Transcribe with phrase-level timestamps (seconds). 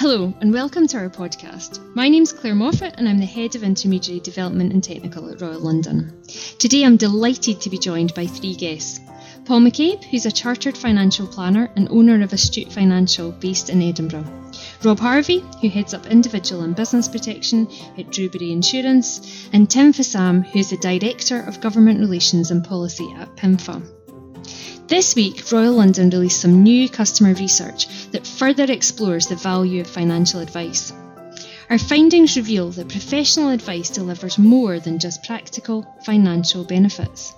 [0.00, 1.80] Hello, and welcome to our podcast.
[1.96, 5.58] My name's Claire Moffat, and I'm the Head of Intermediary Development and Technical at Royal
[5.58, 6.22] London.
[6.60, 9.00] Today I'm delighted to be joined by three guests.
[9.44, 14.32] Paul McCabe, who's a chartered financial planner and owner of Astute Financial based in Edinburgh.
[14.84, 17.66] Rob Harvey, who heads up individual and business protection
[17.98, 23.34] at Drewberry Insurance, and Tim Fassam, who's the Director of Government Relations and Policy at
[23.34, 23.97] PIMFA.
[24.88, 29.86] This week, Royal London released some new customer research that further explores the value of
[29.86, 30.94] financial advice.
[31.68, 37.34] Our findings reveal that professional advice delivers more than just practical financial benefits.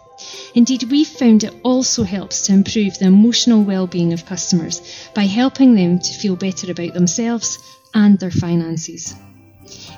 [0.55, 4.81] Indeed, we've found it also helps to improve the emotional well-being of customers
[5.13, 7.59] by helping them to feel better about themselves
[7.93, 9.17] and their finances.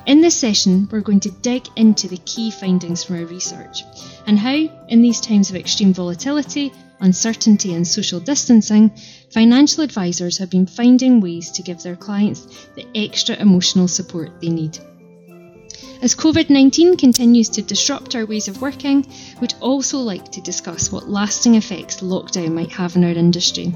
[0.07, 3.83] In this session, we're going to dig into the key findings from our research
[4.25, 4.55] and how,
[4.87, 8.89] in these times of extreme volatility, uncertainty, and social distancing,
[9.29, 14.49] financial advisors have been finding ways to give their clients the extra emotional support they
[14.49, 14.79] need.
[16.01, 19.05] As COVID 19 continues to disrupt our ways of working,
[19.39, 23.73] we'd also like to discuss what lasting effects lockdown might have on our industry,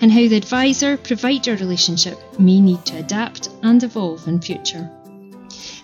[0.00, 4.90] and how the advisor provider relationship may need to adapt and evolve in future.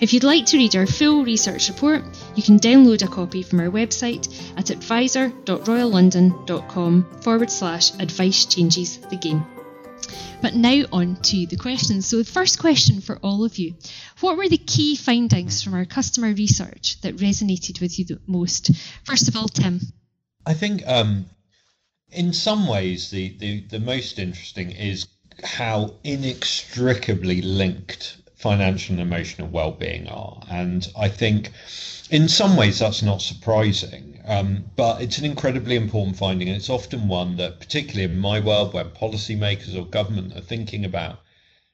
[0.00, 3.60] If you'd like to read our full research report, you can download a copy from
[3.60, 9.44] our website at advisor.royallondon.com forward slash advice changes the game.
[10.40, 12.06] But now on to the questions.
[12.06, 13.74] So, the first question for all of you
[14.20, 18.70] What were the key findings from our customer research that resonated with you the most?
[19.04, 19.80] First of all, Tim.
[20.46, 21.26] I think um,
[22.10, 25.08] in some ways, the, the, the most interesting is
[25.44, 30.42] how inextricably linked financial and emotional well-being are.
[30.48, 31.50] And i think
[32.10, 36.48] in some ways that's not surprising um, but it's an incredibly important finding.
[36.48, 40.84] And it's often one that particularly in my world where policymakers or government are thinking
[40.84, 41.20] about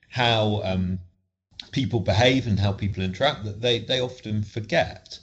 [0.08, 1.00] how um,
[1.72, 5.18] people behave and how people interact that they, they often forget.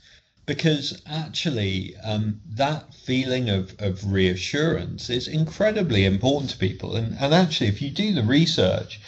[0.45, 6.97] Because actually um, that feeling of, of reassurance is incredibly important to people.
[6.97, 9.00] And, and actually if you do the research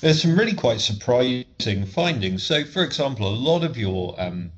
[0.00, 2.44] there's some really quite surprising findings.
[2.44, 4.52] So, for example, a lot of your um,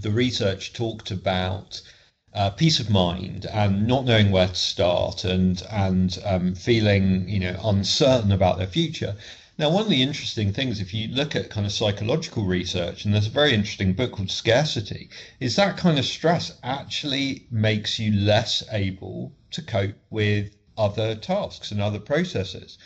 [0.00, 1.80] the research talked about
[2.32, 7.40] uh, peace of mind and not knowing where to start and and um, feeling you
[7.40, 9.16] know uncertain about their future.
[9.58, 13.12] Now, one of the interesting things, if you look at kind of psychological research, and
[13.12, 18.12] there's a very interesting book called Scarcity, is that kind of stress actually makes you
[18.12, 22.78] less able to cope with other tasks and other processes.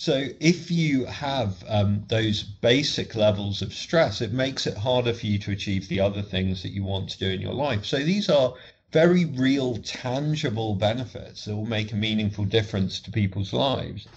[0.00, 5.26] So if you have um, those basic levels of stress, it makes it harder for
[5.26, 7.84] you to achieve the other things that you want to do in your life.
[7.84, 8.54] So these are
[8.92, 14.08] very real, tangible benefits that will make a meaningful difference to people's lives.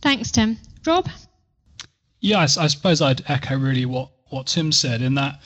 [0.00, 0.58] Thanks, Tim.
[0.86, 1.08] Rob?
[2.20, 5.40] Yeah, I, I suppose I'd echo really what, what Tim said in that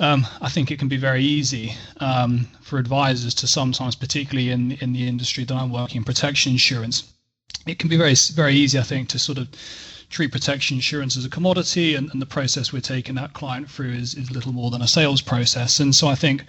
[0.00, 4.72] um, I think it can be very easy um, for advisors to sometimes, particularly in,
[4.72, 7.12] in the industry that I'm working in, protection insurance,
[7.66, 9.48] it can be very very easy, I think, to sort of
[10.12, 13.92] treat protection insurance as a commodity, and, and the process we're taking that client through
[13.92, 15.80] is, is little more than a sales process.
[15.80, 16.44] And so I think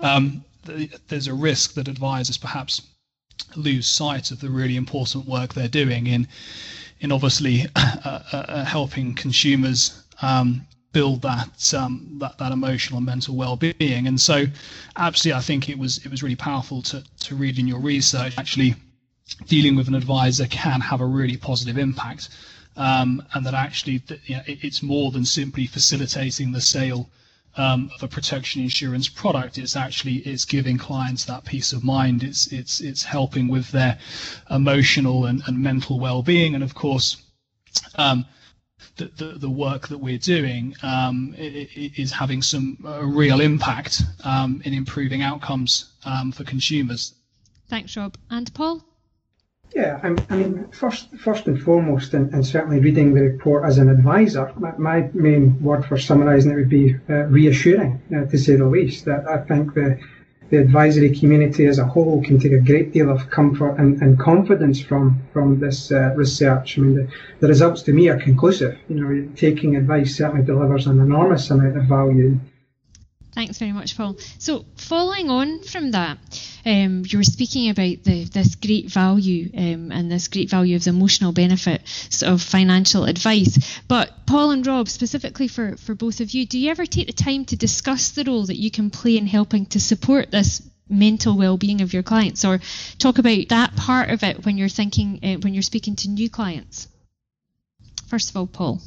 [0.00, 2.82] um, th- there's a risk that advisors perhaps
[3.54, 6.26] lose sight of the really important work they're doing in
[7.00, 13.34] in obviously uh, uh, helping consumers um, build that, um, that that emotional and mental
[13.34, 14.06] well-being.
[14.06, 14.46] And so,
[14.96, 18.38] absolutely, I think it was it was really powerful to to read in your research
[18.38, 18.76] actually
[19.46, 22.28] dealing with an advisor can have a really positive impact.
[22.76, 27.10] Um, and that actually you know, it, it's more than simply facilitating the sale
[27.56, 29.58] um, of a protection insurance product.
[29.58, 32.22] It's actually it's giving clients that peace of mind.
[32.22, 33.98] It's it's it's helping with their
[34.50, 37.16] emotional and, and mental well-being, and of course.
[37.96, 38.26] Um,
[38.96, 44.60] the, the, the, work that we're doing um, is having some uh, real impact um,
[44.66, 47.14] in improving outcomes um, for consumers.
[47.68, 48.18] Thanks, Rob.
[48.28, 48.84] And Paul?
[49.74, 53.78] Yeah, I'm, i mean, first, first and foremost, and, and, certainly reading the report as
[53.78, 58.38] an advisor, my, my main word for summarising it would be uh, reassuring, uh, to
[58.38, 59.06] say the least.
[59.06, 59.98] That I think the
[60.52, 64.18] the advisory community as a whole can take a great deal of comfort and, and
[64.18, 66.78] confidence from from this uh, research.
[66.78, 67.08] I mean, the,
[67.40, 68.78] the results to me are conclusive.
[68.90, 72.38] You know, taking advice certainly delivers an enormous amount of value.
[73.34, 74.18] Thanks very much, Paul.
[74.38, 76.18] So, following on from that,
[76.66, 80.84] um, you were speaking about the, this great value um, and this great value of
[80.84, 83.80] the emotional benefits of financial advice.
[83.88, 87.14] But Paul and Rob, specifically for, for both of you, do you ever take the
[87.14, 91.38] time to discuss the role that you can play in helping to support this mental
[91.38, 92.60] well-being of your clients, or
[92.98, 96.28] talk about that part of it when you're thinking uh, when you're speaking to new
[96.28, 96.86] clients?
[98.08, 98.82] First of all, Paul.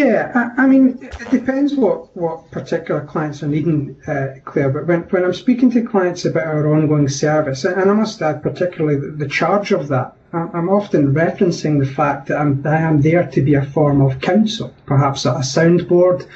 [0.00, 4.70] Yeah, I, I, mean, it depends what, what particular clients are needing, uh, Claire.
[4.70, 8.42] But when, when I'm speaking to clients about our ongoing service, and I must add
[8.42, 13.02] particularly the, the charge of that, I'm often referencing the fact that I'm, I am
[13.02, 16.26] there to be a form of counsel, perhaps a soundboard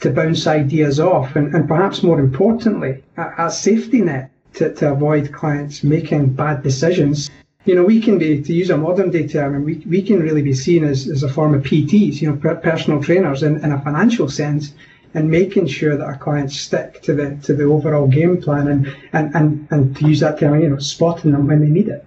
[0.00, 4.92] to bounce ideas off, and, and perhaps more importantly, a, a safety net to, to
[4.92, 7.30] avoid clients making bad decisions
[7.64, 10.20] you know, we can be, to use a modern day term, and we, we can
[10.20, 13.72] really be seen as, as a form of PTs, you know, personal trainers in, in
[13.72, 14.74] a financial sense,
[15.14, 18.96] and making sure that our clients stick to the to the overall game plan and,
[19.12, 22.04] and, and, and to use that term, you know, spotting them when they need it.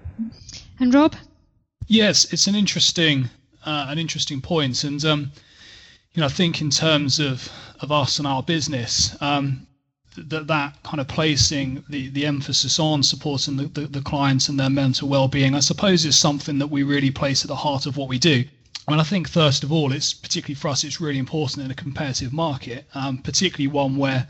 [0.80, 1.16] And Rob?
[1.88, 3.30] Yes, it's an interesting
[3.66, 5.32] uh, an interesting point, and um,
[6.14, 7.50] you know, I think in terms of
[7.82, 9.67] of us and our business, um,
[10.18, 14.60] that that kind of placing the, the emphasis on supporting the, the, the clients and
[14.60, 17.98] their mental well-being, I suppose, is something that we really place at the heart of
[17.98, 18.44] what we do.
[18.88, 21.76] And I think first of all, it's particularly for us, it's really important in a
[21.76, 24.28] competitive market, um, particularly one where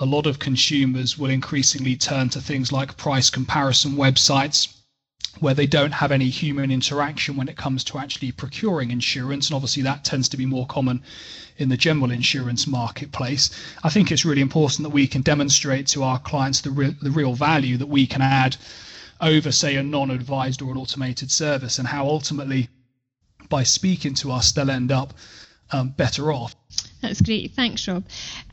[0.00, 4.73] a lot of consumers will increasingly turn to things like price comparison websites
[5.40, 9.48] where they don't have any human interaction when it comes to actually procuring insurance.
[9.48, 11.02] And obviously, that tends to be more common
[11.56, 13.50] in the general insurance marketplace.
[13.82, 17.10] I think it's really important that we can demonstrate to our clients the, re- the
[17.10, 18.56] real value that we can add
[19.20, 22.68] over, say, a non advised or an automated service, and how ultimately,
[23.48, 25.14] by speaking to us, they'll end up
[25.72, 26.54] um, better off.
[27.00, 27.52] That's great.
[27.52, 28.04] Thanks, Rob.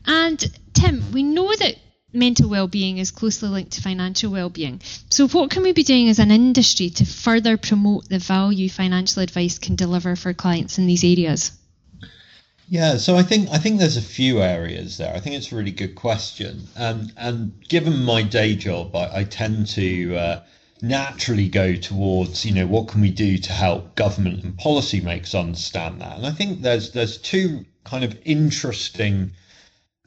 [0.06, 0.44] And
[0.74, 1.76] Tim, we know that
[2.12, 4.80] mental well-being is closely linked to financial well-being.
[5.10, 9.22] So what can we be doing as an industry to further promote the value financial
[9.22, 11.52] advice can deliver for clients in these areas?
[12.68, 15.14] Yeah, so I think I think there's a few areas there.
[15.14, 19.24] I think it's a really good question, and and given my day job, I, I
[19.24, 20.42] tend to uh,
[20.80, 26.00] naturally go towards you know what can we do to help government and policymakers understand
[26.00, 29.32] that, and I think there's there's two kind of interesting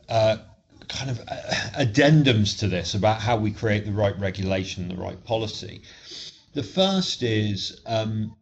[0.10, 0.38] uh,
[0.88, 1.42] kind of uh,
[1.74, 5.82] addendums to this about how we create the right regulation, the right policy.
[6.54, 8.36] The first is um,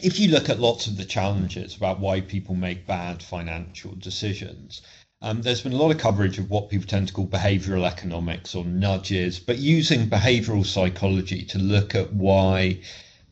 [0.00, 4.82] if you look at lots of the challenges about why people make bad financial decisions,
[5.20, 8.54] um, there's been a lot of coverage of what people tend to call behavioral economics
[8.54, 12.78] or nudges, but using behavioral psychology to look at why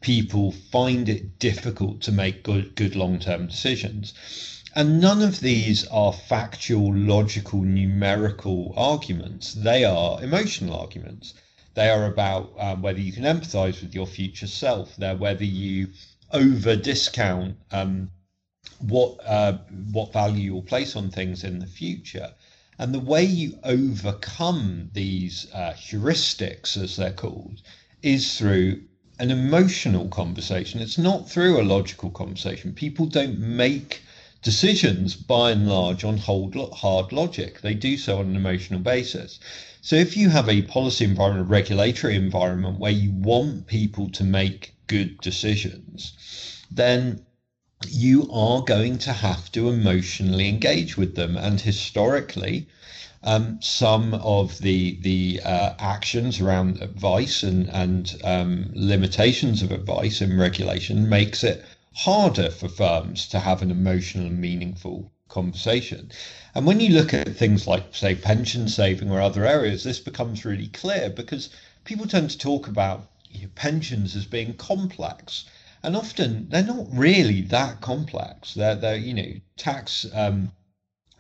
[0.00, 4.14] people find it difficult to make good, good long term decisions.
[4.78, 9.55] And none of these are factual, logical, numerical arguments.
[9.55, 11.32] They are emotional arguments.
[11.73, 14.94] They are about um, whether you can empathize with your future self.
[14.96, 15.88] They're whether you
[16.31, 18.11] over discount um,
[18.81, 19.56] what uh,
[19.93, 22.34] what value you'll place on things in the future.
[22.79, 27.62] And the way you overcome these uh, heuristics, as they're called,
[28.02, 28.82] is through
[29.19, 30.82] an emotional conversation.
[30.82, 32.75] It's not through a logical conversation.
[32.75, 34.02] People don't make
[34.46, 37.62] decisions by and large on hard logic.
[37.62, 39.40] They do so on an emotional basis.
[39.81, 44.22] So if you have a policy environment, a regulatory environment where you want people to
[44.22, 46.12] make good decisions,
[46.70, 47.22] then
[47.88, 51.37] you are going to have to emotionally engage with them.
[51.37, 52.69] And historically,
[53.25, 60.20] um, some of the the uh, actions around advice and and um, limitations of advice
[60.20, 61.64] and regulation makes it
[62.00, 66.10] harder for firms to have an emotional and meaningful conversation.
[66.55, 70.44] And when you look at things like, say, pension saving or other areas, this becomes
[70.44, 71.48] really clear because
[71.84, 75.46] people tend to talk about you know, pensions as being complex.
[75.82, 78.53] And often they're not really that complex.
[78.53, 80.53] They're, they're you know, tax um,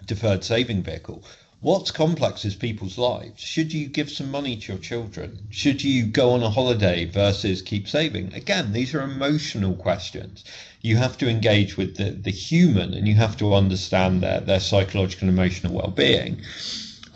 [0.04, 1.24] deferred saving vehicle.
[1.66, 3.42] What's complex is people's lives.
[3.42, 5.48] Should you give some money to your children?
[5.50, 8.32] Should you go on a holiday versus keep saving?
[8.34, 10.44] Again, these are emotional questions.
[10.80, 14.60] You have to engage with the, the human and you have to understand their, their
[14.60, 16.40] psychological and emotional well being.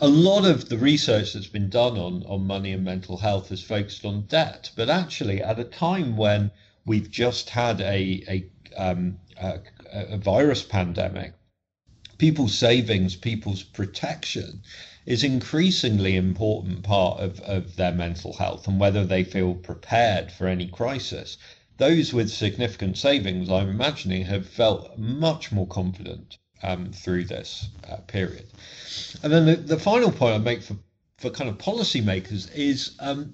[0.01, 3.63] A lot of the research that's been done on, on money and mental health has
[3.63, 6.51] focused on debt, but actually, at a time when
[6.85, 9.59] we've just had a, a, um, a,
[9.93, 11.35] a virus pandemic,
[12.21, 14.61] people's savings, people's protection
[15.07, 20.45] is increasingly important part of, of their mental health and whether they feel prepared for
[20.45, 21.39] any crisis.
[21.77, 27.97] Those with significant savings, I'm imagining, have felt much more confident um, through this uh,
[28.05, 28.45] period.
[29.23, 30.77] And then the, the final point I make for,
[31.17, 33.33] for kind of policymakers is um,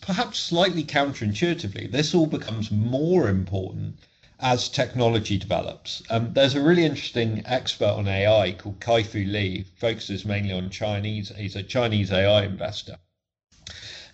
[0.00, 3.98] perhaps slightly counterintuitively, this all becomes more important
[4.40, 6.02] as technology develops.
[6.10, 11.32] Um, there's a really interesting expert on AI called Kai-Fu Lee, focuses mainly on Chinese.
[11.36, 12.98] He's a Chinese AI investor.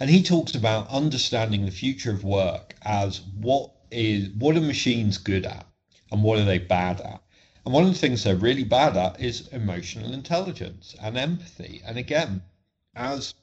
[0.00, 5.19] And he talks about understanding the future of work as what is what are machines
[5.19, 5.66] good at
[6.11, 7.23] and what are they bad at.
[7.64, 11.81] And one of the things they're really bad at is emotional intelligence and empathy.
[11.87, 12.43] And again,
[12.97, 13.35] as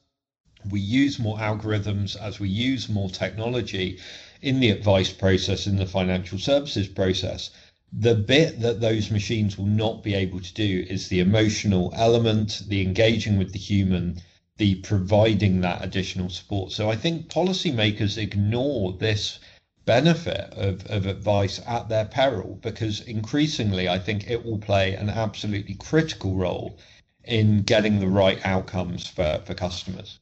[0.70, 3.98] we use more algorithms, as we use more technology
[4.40, 7.50] in the advice process, in the financial services process,
[7.92, 12.62] the bit that those machines will not be able to do is the emotional element,
[12.68, 14.20] the engaging with the human,
[14.56, 16.72] the providing that additional support.
[16.72, 19.38] So I think policymakers ignore this
[19.84, 25.10] benefit of, of advice at their peril because increasingly I think it will play an
[25.10, 26.78] absolutely critical role
[27.24, 30.18] in getting the right outcomes for, for customers.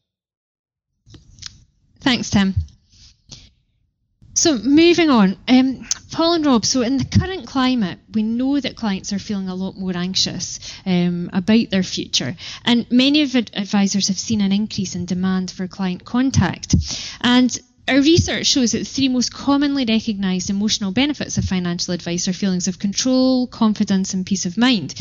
[2.00, 2.54] Thanks, Tim.
[4.34, 6.64] So moving on, um, Paul and Rob.
[6.64, 10.60] So in the current climate, we know that clients are feeling a lot more anxious
[10.86, 15.68] um, about their future, and many of advisors have seen an increase in demand for
[15.68, 16.74] client contact.
[17.20, 22.28] And our research shows that the three most commonly recognised emotional benefits of financial advice
[22.28, 24.94] are feelings of control, confidence, and peace of mind.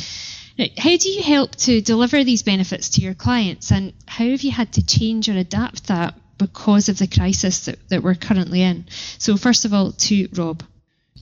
[0.58, 4.42] Now, how do you help to deliver these benefits to your clients, and how have
[4.42, 8.64] you had to change or adapt that because of the crisis that, that we're currently
[8.64, 8.86] in?
[9.20, 10.64] So, first of all, to Rob.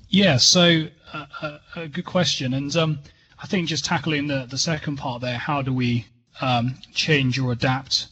[0.08, 2.54] Yeah, so uh, uh, a good question.
[2.54, 3.00] And um,
[3.42, 6.06] I think just tackling the, the second part there, how do we
[6.40, 8.08] um, change or adapt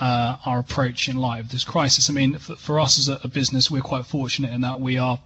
[0.00, 2.10] uh, our approach in light of this crisis?
[2.10, 5.20] I mean, for, for us as a, business, we're quite fortunate in that we are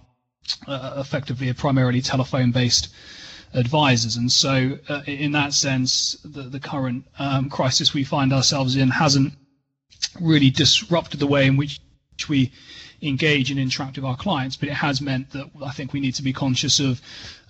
[0.67, 2.89] uh, effectively a primarily telephone based
[3.53, 4.17] advisors.
[4.17, 8.89] And so, uh, in that sense, the, the current um, crisis we find ourselves in
[8.89, 9.33] hasn't
[10.19, 11.79] really disrupted the way in which
[12.29, 12.51] we
[13.01, 16.15] engage and interact with our clients, but it has meant that I think we need
[16.15, 17.01] to be conscious of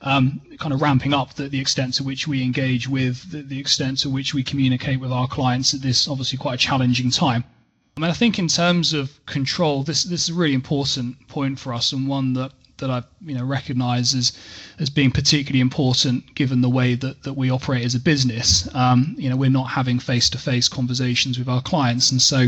[0.02, 3.60] um, kind of ramping up the, the, extent to which we engage with, the, the,
[3.60, 7.44] extent to which we communicate with our clients at this obviously quite a challenging time.
[7.98, 11.58] I mean, I think in terms of control, this this is a really important point
[11.58, 14.34] for us and one that that I you know recognise as
[14.80, 18.74] as being particularly important given the way that, that we operate as a business.
[18.76, 22.48] Um, you know, we're not having face to face conversations with our clients, and so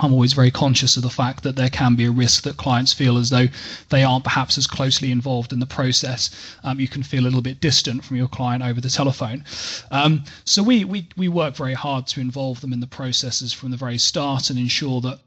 [0.00, 2.92] I'm always very conscious of the fact that there can be a risk that clients
[2.92, 3.46] feel as though
[3.90, 6.30] they aren't perhaps as closely involved in the process.
[6.64, 9.44] Um, you can feel a little bit distant from your client over the telephone.
[9.92, 13.70] Um, so we, we, we work very hard to involve them in the processes from
[13.70, 15.20] the very start and ensure that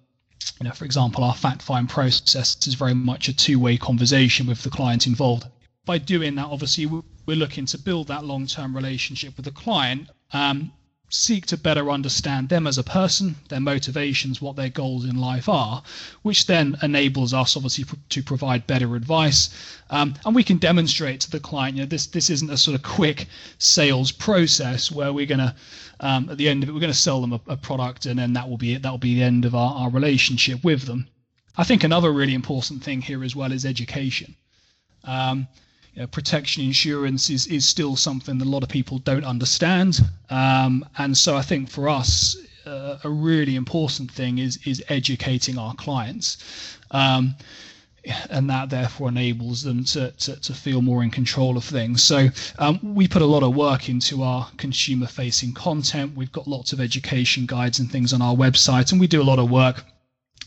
[0.60, 4.48] you know, for example, our fact find process is very much a two way conversation
[4.48, 5.46] with the client involved.
[5.86, 10.10] By doing that, obviously, we're looking to build that long term relationship with the client.
[10.34, 10.72] Um,
[11.10, 15.48] seek to better understand them as a person, their motivations, what their goals in life
[15.48, 15.82] are,
[16.22, 19.50] which then enables us obviously to provide better advice.
[19.90, 22.76] Um, and we can demonstrate to the client, you know, this this isn't a sort
[22.76, 25.56] of quick sales process where we're going to,
[26.02, 28.20] um, at the end of it, we're going to sell them a, a, product and
[28.20, 28.82] then that will be it.
[28.82, 31.08] That will be the end of our, our relationship with them.
[31.56, 34.36] I think another really important thing here as well is education.
[35.06, 35.48] Um,
[36.02, 40.00] know, protection insurance is, is still something that a lot of people don't understand.
[40.30, 45.58] Um, and so I think for us, uh, a really important thing is is educating
[45.58, 46.78] our clients.
[46.92, 47.36] Um,
[48.30, 52.02] and that therefore enables them to, to, to, feel more in control of things.
[52.02, 56.16] So um, we put a lot of work into our consumer facing content.
[56.16, 59.24] We've got lots of education guides and things on our website, and we do a
[59.24, 59.84] lot of work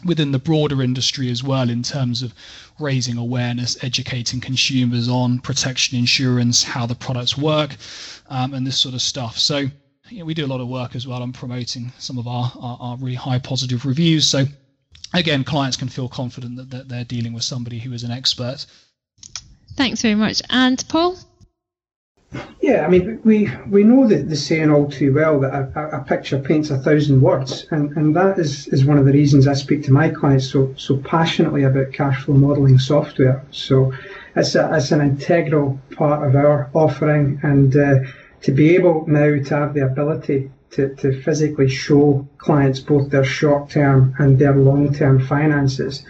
[0.04, 2.33] within the broader industry as well in terms of
[2.78, 7.76] raising awareness, educating consumers on protection insurance, how the products work,
[8.28, 9.38] um, and this sort of stuff.
[9.38, 9.69] So
[10.09, 12.52] you know, we do a lot of work as well on promoting some of our,
[12.59, 14.28] our, our really high positive reviews.
[14.28, 14.47] So
[15.14, 18.66] again, clients can feel confident that, that they're dealing with somebody who is an expert.
[19.76, 20.42] Thanks very much.
[20.50, 21.16] And Paul?
[22.60, 26.04] Yeah, I mean, we we know that the saying all too well that a, a,
[26.04, 29.54] picture paints a thousand words, and, and that is, is one of the reasons I
[29.54, 33.44] speak to my clients so so passionately about cash flow modelling software.
[33.50, 33.92] So
[34.37, 38.00] it's a, it's an integral part of our offering, and uh,
[38.42, 43.25] to be able now to have the ability to, to physically show clients both their
[43.25, 46.04] short term and their long term finances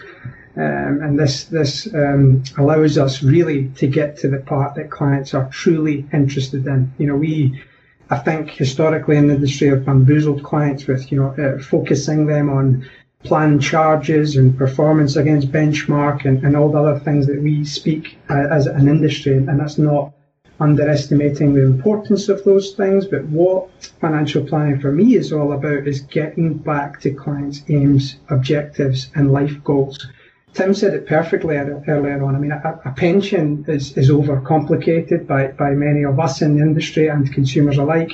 [0.57, 5.33] um, and this this um, allows us really to get to the part that clients
[5.33, 6.93] are truly interested in.
[6.99, 7.63] You know, we,
[8.11, 12.51] I think, historically in the industry have bamboozled clients with you know uh, focusing them
[12.51, 12.89] on
[13.23, 18.19] plan charges and performance against benchmark and, and all the other things that we speak
[18.29, 20.13] uh, as an industry, and that's not
[20.59, 23.07] underestimating the importance of those things.
[23.07, 28.17] But what financial planning for me is all about is getting back to clients' aims,
[28.31, 30.09] objectives, and life goals.
[30.55, 32.35] Tim said it perfectly earlier on.
[32.35, 36.63] I mean, a, a, pension is, is overcomplicated by, by many of us in the
[36.63, 38.13] industry and consumers alike.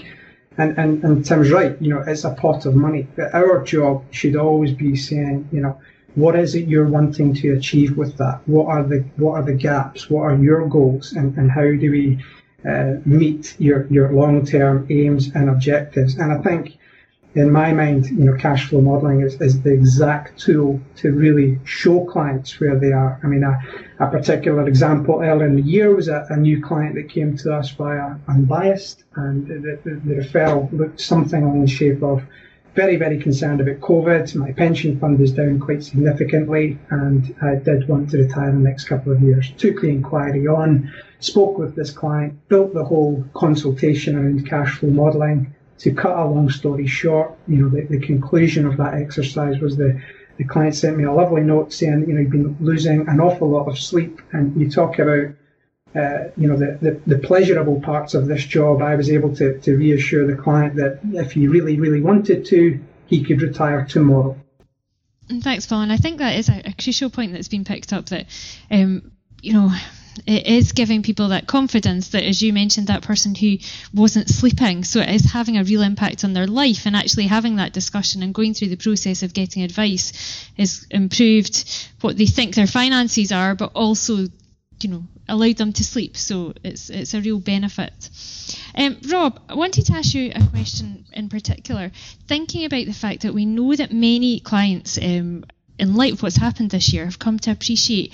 [0.59, 3.07] And, and, and Tim's right, you know, it's a pot of money.
[3.17, 5.81] But our job should always be saying, you know,
[6.15, 8.41] what is it you're wanting to achieve with that?
[8.47, 10.09] What are the what are the gaps?
[10.09, 11.13] What are your goals?
[11.13, 12.25] And, and how do we
[12.67, 16.17] uh, meet your, your long-term aims and objectives.
[16.17, 16.79] And I think
[17.37, 21.59] in my mind, you know, cash flow modeling is, is the exact tool to really
[21.65, 23.21] show clients where they are.
[23.23, 23.63] I mean, a,
[24.03, 27.55] a particular example earlier in the year was a, a new client that came to
[27.55, 32.23] us via Unbiased, and the, the, the referral looked something along the shape of
[32.75, 34.35] very, very concerned about COVID.
[34.35, 38.69] My pension fund is down quite significantly, and I did want to retire in the
[38.69, 39.51] next couple of years.
[39.59, 44.91] Took the inquiry on, spoke with this client, built the whole consultation around cash flow
[44.91, 45.55] modelling.
[45.79, 49.77] To cut a long story short, you know, the, the conclusion of that exercise was
[49.77, 50.01] the
[50.39, 53.49] the client sent me a lovely note saying, you know, you've been losing an awful
[53.49, 55.35] lot of sleep, and you talk about
[55.97, 59.59] uh, you know, the, the, the, pleasurable parts of this job, I was able to,
[59.61, 64.37] to reassure the client that if he really, really wanted to, he could retire tomorrow.
[65.41, 65.83] Thanks, Paul.
[65.83, 68.27] And I think that is a, a crucial point that's been picked up that,
[68.71, 69.71] um, you know,
[70.27, 73.59] it is giving people that confidence that, as you mentioned, that person who
[73.93, 77.57] wasn't sleeping, so it is having a real impact on their life, and actually having
[77.57, 82.55] that discussion and going through the process of getting advice has improved what they think
[82.55, 84.27] their finances are, but also
[84.81, 86.17] you know allowed them to sleep.
[86.17, 88.11] So it's it's a real benefit.
[88.75, 91.91] Um, rob i wanted to ask you a question in particular.
[92.27, 95.45] Thinking about the fact that we know that many clients um,
[95.79, 98.13] in light of what's happened this year have come to appreciate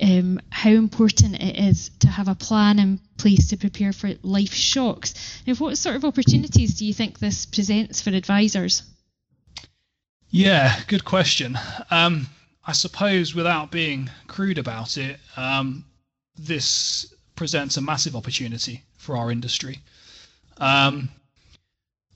[0.00, 4.54] um, how important it is to have a plan in place to prepare for life
[4.54, 5.42] shocks.
[5.46, 8.82] Now what sort of opportunities do you think this presents for advisors?
[10.30, 11.58] Yeah good question.
[11.90, 12.28] Um,
[12.64, 15.84] I suppose, without being crude about it, um,
[16.36, 19.80] this presents a massive opportunity for our industry.
[20.58, 21.08] Um,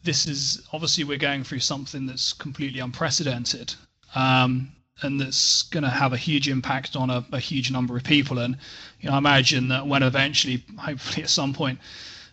[0.05, 3.75] this is obviously we're going through something that's completely unprecedented.
[4.15, 8.05] Um, and that's going to have a huge impact on a, a, huge number of
[8.05, 8.39] people.
[8.39, 8.57] And
[9.01, 11.79] you know, I imagine that when eventually, hopefully at some point,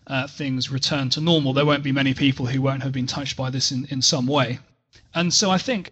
[0.07, 3.35] uh, things return to normal, there won't be many people who won't have been touched
[3.35, 4.59] by this in, in some way.
[5.13, 5.91] And so I think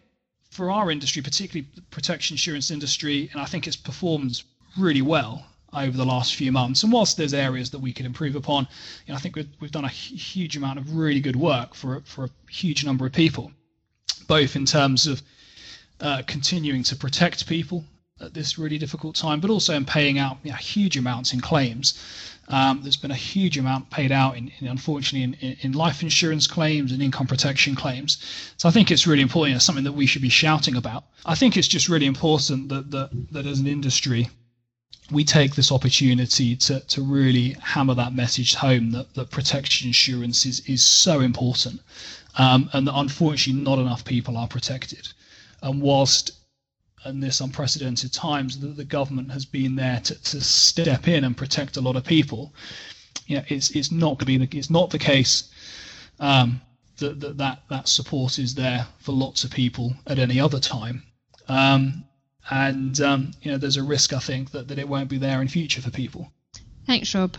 [0.49, 4.41] for our industry, particularly the protection insurance industry, and I think it's performed
[4.77, 6.84] really well over the last few months.
[6.84, 8.67] And whilst there's areas that we can improve upon,
[9.05, 12.01] you know, I think we've, we've done a huge amount of really good work for
[12.05, 13.51] for a huge number of people,
[14.27, 15.21] both in terms of
[16.01, 17.85] uh, continuing to protect people
[18.19, 21.41] at this really difficult time, but also in paying out you know, huge amounts in
[21.41, 21.99] claims.
[22.47, 26.47] Um, there's been a huge amount paid out, in, in unfortunately, in, in, life insurance
[26.47, 28.17] claims and income protection claims.
[28.57, 29.55] So I think it's really important.
[29.55, 31.05] It's something that we should be shouting about.
[31.25, 34.29] I think it's just really important that that, that as an industry,
[35.11, 40.45] we take this opportunity to, to really hammer that message home that, that protection insurance
[40.45, 41.79] is, is so important
[42.37, 45.07] um, and that unfortunately not enough people are protected.
[45.62, 46.32] And whilst
[47.06, 51.36] in this unprecedented times that the government has been there to, to step in and
[51.36, 52.54] protect a lot of people.
[53.28, 55.52] You know, it's it's not going to be the, it's not the case
[56.19, 56.62] um,
[56.97, 61.04] that, that that that support is there for lots of people at any other time.
[61.47, 62.06] Um,
[62.50, 65.41] and um, you know, there's a risk I think that, that it won't be there
[65.41, 66.32] in future for people.
[66.86, 67.38] Thanks, Rob.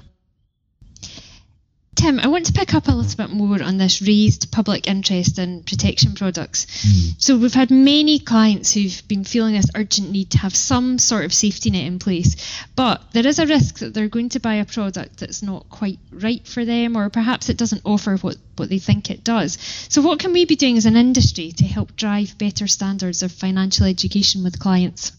[2.02, 5.38] Tim, I want to pick up a little bit more on this raised public interest
[5.38, 6.66] in protection products.
[6.66, 7.22] Mm.
[7.22, 11.24] So, we've had many clients who've been feeling this urgent need to have some sort
[11.24, 12.34] of safety net in place,
[12.74, 16.00] but there is a risk that they're going to buy a product that's not quite
[16.10, 19.56] right for them, or perhaps it doesn't offer what, what they think it does.
[19.88, 23.30] So, what can we be doing as an industry to help drive better standards of
[23.30, 25.12] financial education with clients?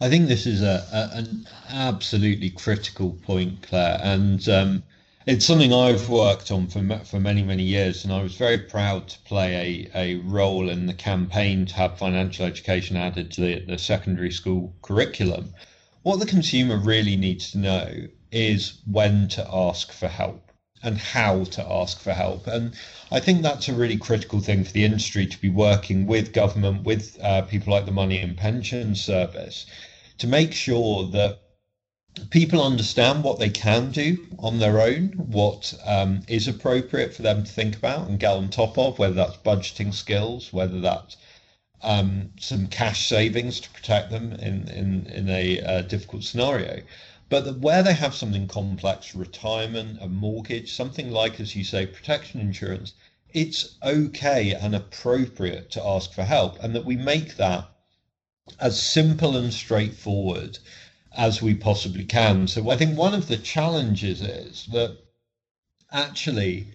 [0.00, 4.82] I think this is a, a an absolutely critical point, Claire, and um,
[5.26, 9.08] it's something I've worked on for for many many years, and I was very proud
[9.08, 13.60] to play a, a role in the campaign to have financial education added to the,
[13.60, 15.54] the secondary school curriculum.
[16.02, 21.44] What the consumer really needs to know is when to ask for help and how
[21.44, 22.46] to ask for help.
[22.46, 22.74] And
[23.10, 26.84] I think that's a really critical thing for the industry to be working with government,
[26.84, 29.64] with uh, people like the Money and Pension Service,
[30.18, 31.43] to make sure that
[32.30, 37.42] people understand what they can do on their own, what um, is appropriate for them
[37.42, 41.16] to think about and get on top of, whether that's budgeting skills, whether that's
[41.82, 46.82] um, some cash savings to protect them in, in, in a uh, difficult scenario.
[47.28, 52.40] But where they have something complex, retirement, a mortgage, something like, as you say, protection
[52.40, 52.92] insurance,
[53.32, 57.68] it's okay and appropriate to ask for help, and that we make that
[58.60, 60.58] as simple and straightforward
[61.16, 62.46] as we possibly can.
[62.48, 64.96] So I think one of the challenges is that
[65.92, 66.74] actually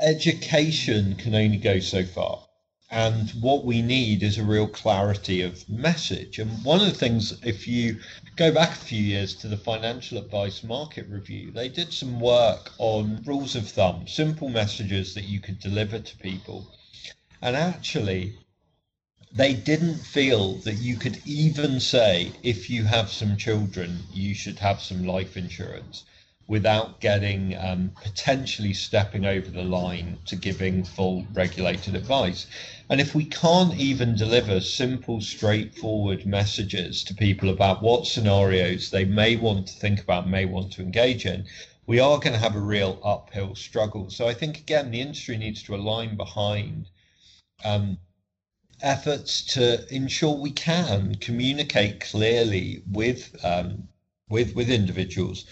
[0.00, 2.46] education can only go so far.
[2.90, 6.38] And what we need is a real clarity of message.
[6.38, 7.98] And one of the things, if you
[8.36, 12.70] go back a few years to the Financial Advice Market Review, they did some work
[12.76, 16.66] on rules of thumb, simple messages that you could deliver to people.
[17.40, 18.34] And actually,
[19.34, 24.58] they didn't feel that you could even say, if you have some children, you should
[24.58, 26.04] have some life insurance
[26.46, 32.46] without getting um, potentially stepping over the line to giving full regulated advice.
[32.90, 39.06] And if we can't even deliver simple, straightforward messages to people about what scenarios they
[39.06, 41.46] may want to think about, may want to engage in,
[41.86, 44.10] we are going to have a real uphill struggle.
[44.10, 46.88] So I think, again, the industry needs to align behind.
[47.64, 47.96] Um,
[48.82, 53.88] efforts to ensure we can communicate clearly with um,
[54.28, 55.44] with with individuals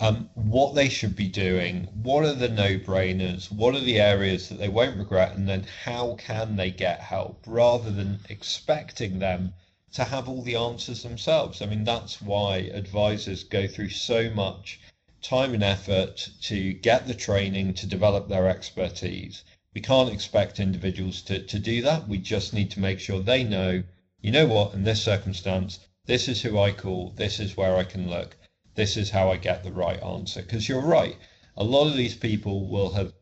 [0.00, 4.58] um, what they should be doing, what are the no-brainers, what are the areas that
[4.58, 9.54] they won't regret, and then how can they get help rather than expecting them
[9.92, 11.62] to have all the answers themselves.
[11.62, 14.80] I mean, that's why advisors go through so much
[15.22, 19.44] time and effort to get the training to develop their expertise.
[19.74, 22.08] We can't expect individuals to, to do that.
[22.08, 23.82] We just need to make sure they know,
[24.20, 27.84] you know what, in this circumstance, this is who I call, this is where I
[27.84, 28.36] can look
[28.74, 30.42] this is how I get the right answer.
[30.42, 31.16] Because you're right,
[31.56, 33.12] a lot of these people will have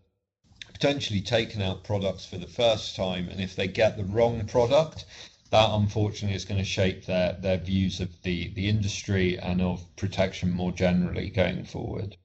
[0.72, 5.04] potentially taken out products for the first time, and if they get the wrong product,
[5.50, 9.84] that unfortunately is going to shape their, their views of the, the industry and of
[9.96, 12.16] protection more generally going forward.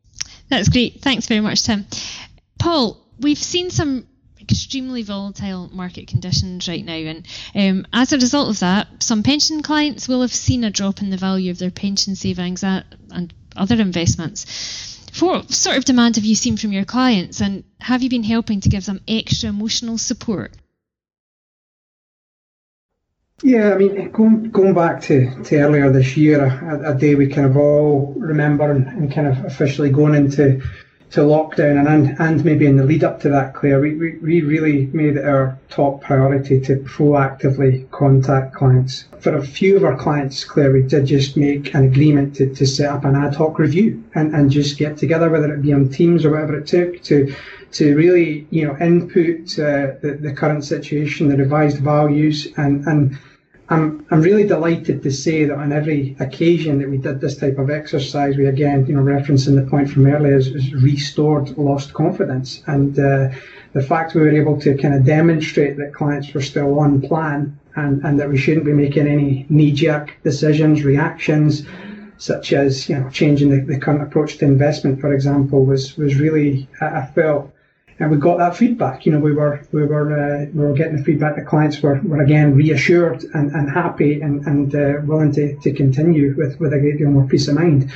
[0.50, 1.02] That's great.
[1.02, 1.86] Thanks very much, Tim.
[2.58, 4.08] Paul, we've seen some
[4.50, 6.94] extremely volatile market conditions right now.
[6.94, 11.02] And um, as a result of that, some pension clients will have seen a drop
[11.02, 14.96] in the value of their pension savings and other investments.
[15.20, 18.62] What sort of demand have you seen from your clients, and have you been helping
[18.62, 20.52] to give them extra emotional support?
[23.42, 27.28] Yeah, I mean, going, going back to, to earlier this year, a, a day we
[27.28, 30.62] kind of all remember and, and kind of officially going into
[31.12, 34.42] to lockdown and, and, maybe in the lead up to that, Claire, we, we, we
[34.42, 39.06] really made it our top priority to proactively contact clients.
[39.20, 42.66] For a few of our clients, Claire, we did just make an agreement to, to
[42.66, 45.90] set up an ad hoc review and, and just get together, whether it be on
[45.90, 47.34] Teams or whatever it took, to
[47.70, 53.18] to really you know input uh, the, the current situation, the revised values, and and
[53.70, 57.58] I'm, I'm really delighted to say that on every occasion that we did this type
[57.58, 61.94] of exercise, we again, you know, referencing the point from earlier, is, is restored lost
[61.94, 62.64] confidence.
[62.68, 63.30] And uh,
[63.74, 67.60] the fact we were able to kind of demonstrate that clients were still on plan
[67.76, 71.66] and, and that we shouldn't be making any knee-jerk decisions, reactions,
[72.20, 76.16] such as, you know, changing the, the current approach to investment, for example, was, was
[76.16, 77.52] really, I felt,
[78.00, 79.06] and we got that feedback.
[79.06, 81.36] You know, we were we were uh, we were getting the feedback.
[81.36, 85.74] The clients were, were again reassured and, and happy and and uh, willing to, to
[85.74, 87.92] continue with with a great deal more peace of mind.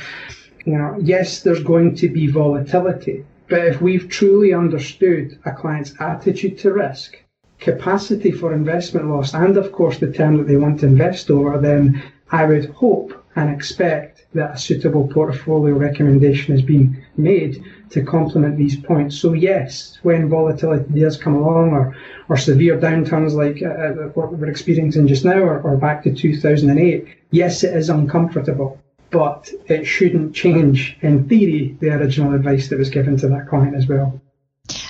[0.64, 5.94] You know, yes, there's going to be volatility, but if we've truly understood a client's
[6.00, 7.18] attitude to risk,
[7.58, 11.58] capacity for investment loss, and of course the term that they want to invest over,
[11.58, 18.02] then I would hope and expect that a suitable portfolio recommendation has been made to
[18.02, 19.18] complement these points.
[19.18, 21.96] So yes, when volatility does come along or,
[22.28, 26.14] or severe downturns like uh, uh what we're experiencing just now or, or back to
[26.14, 28.78] 2008, yes, it is uncomfortable,
[29.10, 33.74] but it shouldn't change, in theory, the original advice that was given to that client
[33.74, 34.20] as well.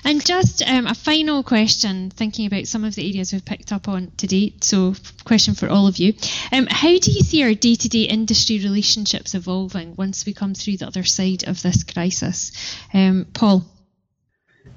[0.04, 3.88] And just um, a final question, thinking about some of the areas we've picked up
[3.88, 4.54] on today.
[4.60, 6.14] So, question for all of you:
[6.52, 10.86] um, How do you see our day-to-day industry relationships evolving once we come through the
[10.86, 12.52] other side of this crisis?
[12.92, 13.64] Um, Paul.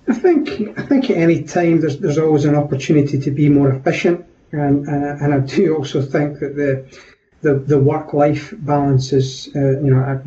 [0.08, 3.72] I think I think at any time there's there's always an opportunity to be more
[3.72, 6.86] efficient, and and, and I do also think that the
[7.42, 10.24] the, the work-life balance is uh, you know I've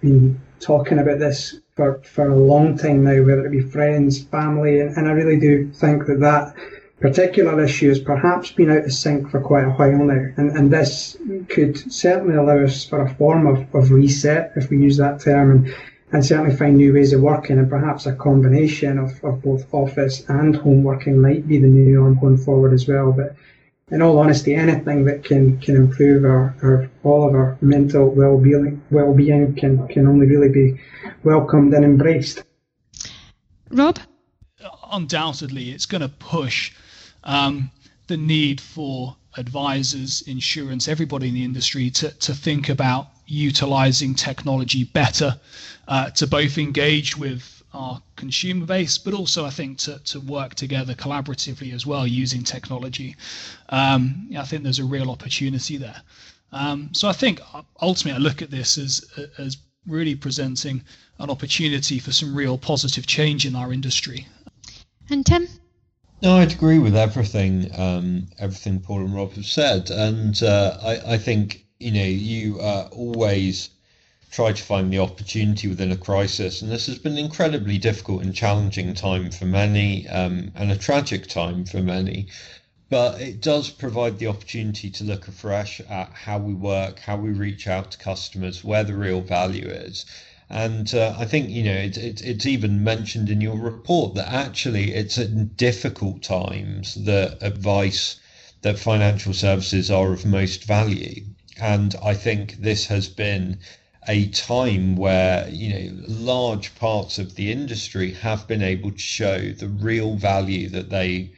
[0.00, 4.80] been talking about this for, for a long time now, whether it be friends, family,
[4.80, 6.54] and, and I really do think that that
[7.00, 10.32] particular issue has perhaps been out of sync for quite a while now.
[10.36, 11.16] And, and this
[11.48, 15.50] could certainly allow us for a form of, of reset, if we use that term,
[15.50, 15.74] and,
[16.12, 17.58] and certainly find new ways of working.
[17.58, 21.94] And perhaps a combination of, of both office and home working might be the new
[21.94, 23.12] norm going forward as well.
[23.12, 23.34] But
[23.90, 28.80] in all honesty, anything that can, can improve our, our all of our mental well-being,
[28.90, 30.80] well-being can, can only really be
[31.24, 32.44] welcomed and embraced.
[33.70, 33.98] Rob?
[34.92, 36.72] Undoubtedly, it's going to push
[37.24, 37.70] um,
[38.06, 44.84] the need for advisors, insurance, everybody in the industry to, to think about utilizing technology
[44.84, 45.38] better,
[45.88, 50.54] uh, to both engage with our consumer base, but also I think to, to work
[50.54, 53.16] together collaboratively as well using technology.
[53.68, 56.02] Um, I think there's a real opportunity there.
[56.52, 57.40] Um, so I think
[57.80, 59.04] ultimately I look at this as
[59.38, 59.56] as
[59.86, 60.82] really presenting
[61.18, 64.26] an opportunity for some real positive change in our industry.
[65.08, 65.48] And Tim?
[66.22, 71.14] No, I'd agree with everything um, everything Paul and Rob have said, and uh, I,
[71.14, 73.70] I think you know you are always
[74.30, 78.22] try to find the opportunity within a crisis, and this has been an incredibly difficult
[78.22, 82.26] and challenging time for many, um, and a tragic time for many.
[82.88, 87.30] But it does provide the opportunity to look afresh at how we work, how we
[87.30, 90.06] reach out to customers, where the real value is.
[90.48, 94.32] And uh, I think, you know, it, it, it's even mentioned in your report that
[94.32, 98.16] actually it's at difficult times that advice,
[98.62, 101.24] that financial services are of most value.
[101.60, 103.58] And I think this has been
[104.08, 109.50] a time where, you know, large parts of the industry have been able to show
[109.52, 111.32] the real value that they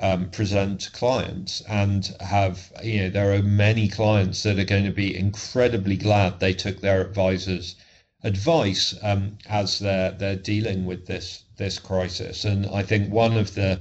[0.00, 4.86] um, present to clients and have you know there are many clients that are going
[4.86, 7.76] to be incredibly glad they took their advisors
[8.22, 12.44] advice um, as they're they're dealing with this this crisis.
[12.44, 13.80] And I think one of the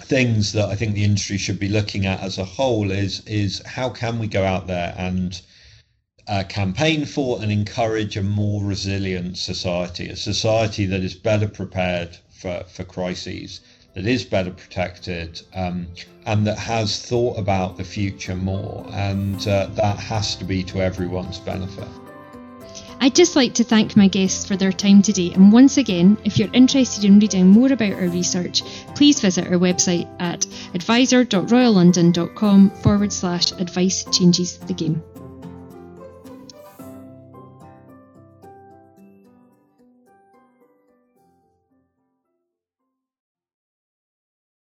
[0.00, 3.62] things that I think the industry should be looking at as a whole is is
[3.64, 5.40] how can we go out there and
[6.28, 12.16] uh, campaign for and encourage a more resilient society, a society that is better prepared
[12.30, 13.60] for, for crises
[13.94, 15.88] that is better protected um,
[16.26, 18.86] and that has thought about the future more.
[18.92, 21.88] And uh, that has to be to everyone's benefit.
[23.00, 25.32] I'd just like to thank my guests for their time today.
[25.32, 28.62] And once again, if you're interested in reading more about our research,
[28.94, 35.02] please visit our website at advisor.royallondon.com forward slash advice changes the game.